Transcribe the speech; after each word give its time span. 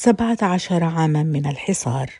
سبعة 0.00 0.38
عشر 0.42 0.84
عاما 0.84 1.22
من 1.22 1.46
الحصار. 1.46 2.10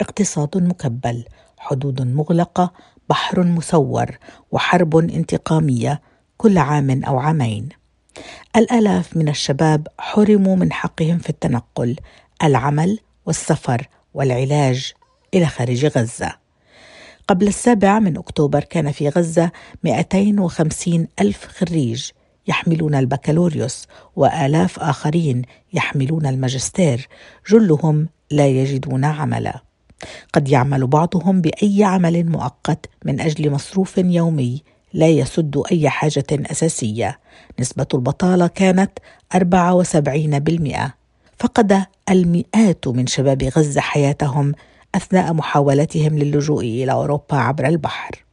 اقتصاد 0.00 0.56
مكبل 0.56 1.24
حدود 1.58 2.02
مغلقة 2.02 2.72
بحر 3.10 3.42
مسور 3.42 4.18
وحرب 4.52 4.96
انتقامية 4.96 6.00
كل 6.36 6.58
عام 6.58 7.04
أو 7.04 7.18
عامين. 7.18 7.68
الآلاف 8.56 9.16
من 9.16 9.28
الشباب 9.28 9.88
حرموا 9.98 10.56
من 10.56 10.72
حقهم 10.72 11.18
في 11.18 11.30
التنقل 11.30 11.96
العمل 12.42 12.98
والسفر 13.26 13.88
والعلاج 14.14 14.92
إلى 15.34 15.46
خارج 15.46 15.86
غزة. 15.86 16.36
قبل 17.28 17.48
السابع 17.48 17.98
من 17.98 18.16
أكتوبر 18.16 18.64
كان 18.64 18.92
في 18.92 19.08
غزة 19.08 19.50
250 19.84 21.08
ألف 21.20 21.46
خريج 21.46 22.10
يحملون 22.46 22.94
البكالوريوس 22.94 23.86
وآلاف 24.16 24.78
آخرين 24.78 25.42
يحملون 25.72 26.26
الماجستير 26.26 27.08
جلهم 27.50 28.08
لا 28.30 28.46
يجدون 28.46 29.04
عملا. 29.04 29.60
قد 30.32 30.48
يعمل 30.48 30.86
بعضهم 30.86 31.40
بأي 31.40 31.84
عمل 31.84 32.30
مؤقت 32.30 32.86
من 33.04 33.20
أجل 33.20 33.50
مصروف 33.50 33.98
يومي 33.98 34.62
لا 34.92 35.08
يسد 35.08 35.62
أي 35.72 35.90
حاجة 35.90 36.26
أساسية. 36.32 37.18
نسبة 37.60 37.86
البطالة 37.94 38.46
كانت 38.46 38.90
74% 39.34 40.94
فقد 41.38 41.84
المئات 42.10 42.88
من 42.88 43.06
شباب 43.06 43.42
غزة 43.42 43.80
حياتهم 43.80 44.52
أثناء 44.94 45.32
محاولتهم 45.32 46.18
للجوء 46.18 46.64
إلى 46.64 46.92
أوروبا 46.92 47.36
عبر 47.36 47.66
البحر. 47.68 48.24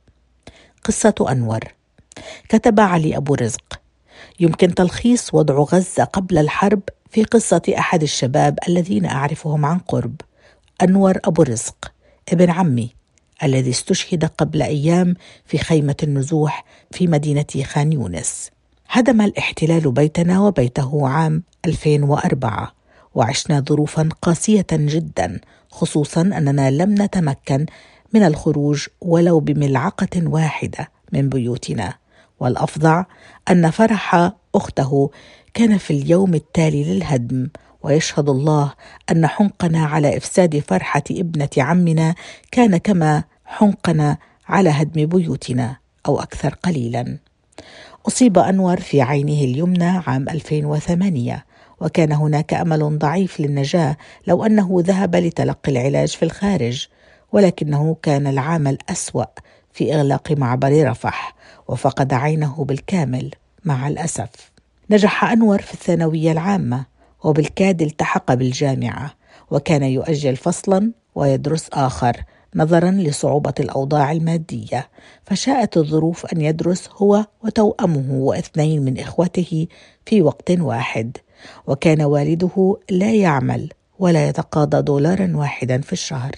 قصة 0.83 1.15
أنور. 1.29 1.59
كتب 2.49 2.79
علي 2.79 3.17
أبو 3.17 3.35
رزق. 3.35 3.80
يمكن 4.39 4.75
تلخيص 4.75 5.33
وضع 5.33 5.55
غزة 5.55 6.03
قبل 6.03 6.37
الحرب 6.37 6.81
في 7.09 7.23
قصة 7.23 7.61
أحد 7.77 8.03
الشباب 8.03 8.59
الذين 8.67 9.05
أعرفهم 9.05 9.65
عن 9.65 9.79
قرب 9.79 10.15
أنور 10.83 11.17
أبو 11.25 11.43
رزق 11.43 11.91
ابن 12.29 12.49
عمي 12.49 12.89
الذي 13.43 13.69
استشهد 13.69 14.25
قبل 14.25 14.61
أيام 14.61 15.15
في 15.45 15.57
خيمة 15.57 15.95
النزوح 16.03 16.65
في 16.91 17.07
مدينة 17.07 17.45
خان 17.63 17.93
يونس. 17.93 18.49
هدم 18.89 19.21
الاحتلال 19.21 19.91
بيتنا 19.91 20.39
وبيته 20.39 21.07
عام 21.07 21.43
2004 21.65 22.73
وعشنا 23.15 23.59
ظروفا 23.59 24.09
قاسية 24.21 24.67
جدا 24.71 25.39
خصوصا 25.69 26.21
أننا 26.21 26.71
لم 26.71 27.01
نتمكن 27.03 27.65
من 28.13 28.23
الخروج 28.23 28.87
ولو 29.01 29.39
بملعقة 29.39 30.27
واحدة 30.27 30.91
من 31.13 31.29
بيوتنا. 31.29 32.00
والأفظع 32.41 33.05
أن 33.51 33.69
فرح 33.69 34.31
أخته 34.55 35.09
كان 35.53 35.77
في 35.77 35.91
اليوم 35.91 36.35
التالي 36.35 36.83
للهدم 36.83 37.49
ويشهد 37.83 38.29
الله 38.29 38.73
أن 39.11 39.27
حنقنا 39.27 39.85
على 39.85 40.17
إفساد 40.17 40.59
فرحة 40.59 41.03
ابنة 41.11 41.49
عمنا 41.57 42.15
كان 42.51 42.77
كما 42.77 43.23
حنقنا 43.45 44.17
على 44.47 44.69
هدم 44.69 45.05
بيوتنا 45.05 45.77
أو 46.07 46.19
أكثر 46.19 46.53
قليلا. 46.63 47.17
أصيب 48.07 48.37
أنور 48.37 48.79
في 48.79 49.01
عينه 49.01 49.43
اليمنى 49.43 50.01
عام 50.07 50.29
2008 50.29 51.45
وكان 51.81 52.11
هناك 52.11 52.53
أمل 52.53 52.97
ضعيف 52.99 53.39
للنجاة 53.39 53.97
لو 54.27 54.45
أنه 54.45 54.75
ذهب 54.85 55.15
لتلقي 55.15 55.71
العلاج 55.71 56.09
في 56.09 56.25
الخارج 56.25 56.87
ولكنه 57.31 57.95
كان 58.01 58.27
العام 58.27 58.67
الاسوا 58.67 59.23
في 59.73 59.95
إغلاق 59.95 60.31
معبر 60.31 60.89
رفح 60.89 61.35
وفقد 61.67 62.13
عينه 62.13 62.65
بالكامل 62.65 63.31
مع 63.65 63.87
الأسف. 63.87 64.51
نجح 64.89 65.23
أنور 65.23 65.61
في 65.61 65.73
الثانوية 65.73 66.31
العامة 66.31 66.85
وبالكاد 67.23 67.81
التحق 67.81 68.33
بالجامعة 68.33 69.13
وكان 69.51 69.83
يؤجل 69.83 70.35
فصلا 70.35 70.91
ويدرس 71.15 71.69
آخر 71.73 72.23
نظرا 72.55 72.91
لصعوبة 72.91 73.53
الأوضاع 73.59 74.11
المادية. 74.11 74.89
فشاءت 75.25 75.77
الظروف 75.77 76.25
أن 76.25 76.41
يدرس 76.41 76.89
هو 76.93 77.25
وتوأمه 77.43 78.13
واثنين 78.13 78.81
من 78.81 78.99
إخوته 78.99 79.67
في 80.05 80.21
وقت 80.21 80.51
واحد. 80.51 81.17
وكان 81.67 82.01
والده 82.01 82.77
لا 82.89 83.11
يعمل 83.11 83.69
ولا 83.99 84.27
يتقاضى 84.27 84.81
دولارا 84.81 85.31
واحدا 85.35 85.81
في 85.81 85.93
الشهر. 85.93 86.31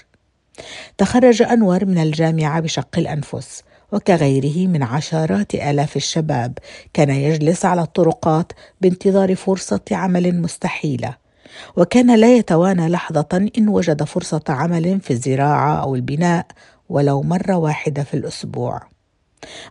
تخرج 0.98 1.42
أنور 1.42 1.86
من 1.86 1.98
الجامعة 1.98 2.60
بشق 2.60 2.98
الأنفس 2.98 3.64
وكغيره 3.92 4.68
من 4.68 4.84
عشرات 4.84 5.56
آلاف 5.56 5.96
الشباب. 5.96 6.58
كان 6.94 7.10
يجلس 7.10 7.66
على 7.66 7.82
الطرقات 7.82 8.52
بانتظار 8.82 9.36
فرصة 9.36 9.82
عمل 9.92 10.42
مستحيلة. 10.42 11.16
وكان 11.78 12.16
لا 12.20 12.36
يتوانى 12.36 12.88
لحظة 12.88 13.50
إن 13.58 13.68
وجد 13.68 14.04
فرصة 14.04 14.44
عمل 14.50 15.00
في 15.02 15.12
الزراعة 15.12 15.82
أو 15.82 15.96
البناء 15.96 16.46
ولو 16.90 17.22
مرة 17.22 17.58
واحدة 17.58 18.04
في 18.04 18.14
الأسبوع. 18.14 18.82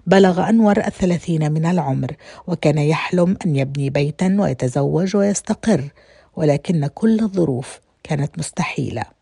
بلغ 0.07 0.49
أنور 0.49 0.79
الثلاثين 0.79 1.53
من 1.53 1.67
العمر 1.67 2.17
وكان 2.47 2.79
يحلم 2.79 3.37
أن 3.47 3.57
يبني 3.57 3.91
بيتا 3.91 4.37
ويتزوج 4.41 5.17
ويستقر 5.17 5.89
ولكن 6.37 6.87
كل 6.87 7.21
الظروف 7.21 7.81
كانت 8.03 8.39
مستحيلة. 8.39 9.22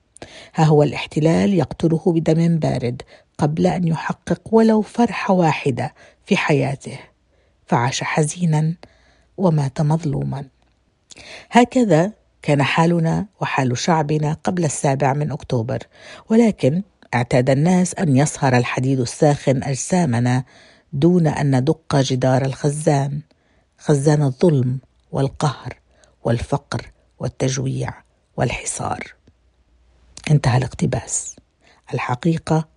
ها 0.54 0.64
هو 0.64 0.82
الاحتلال 0.82 1.54
يقتله 1.54 2.02
بدم 2.06 2.58
بارد 2.58 3.02
قبل 3.38 3.66
أن 3.66 3.88
يحقق 3.88 4.40
ولو 4.52 4.82
فرحه 4.82 5.34
واحدة 5.34 5.94
في 6.24 6.36
حياته. 6.36 6.98
فعاش 7.66 8.02
حزينا 8.02 8.74
ومات 9.36 9.80
مظلوما. 9.80 10.44
هكذا 11.50 12.12
كان 12.42 12.62
حالنا 12.62 13.26
وحال 13.40 13.78
شعبنا 13.78 14.32
قبل 14.44 14.64
السابع 14.64 15.12
من 15.12 15.32
أكتوبر 15.32 15.78
ولكن 16.28 16.82
اعتاد 17.14 17.50
الناس 17.50 17.94
أن 17.94 18.16
يصهر 18.16 18.56
الحديد 18.56 19.00
الساخن 19.00 19.62
أجسامنا 19.62 20.44
دون 20.92 21.26
أن 21.26 21.56
ندق 21.56 21.96
جدار 21.96 22.44
الخزان 22.44 23.20
خزان 23.78 24.22
الظلم 24.22 24.78
والقهر 25.12 25.74
والفقر 26.24 26.90
والتجويع 27.18 27.94
والحصار. 28.36 29.14
انتهى 30.30 30.58
الاقتباس 30.58 31.36
الحقيقة 31.94 32.68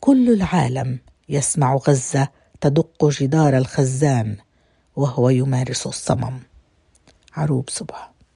كل 0.00 0.32
العالم 0.32 0.98
يسمع 1.28 1.76
غزة 1.76 2.28
تدق 2.60 3.08
جدار 3.08 3.56
الخزان 3.58 4.36
وهو 4.96 5.30
يمارس 5.30 5.86
الصمم. 5.86 6.40
عروب 7.36 7.70
صبح 7.70 8.11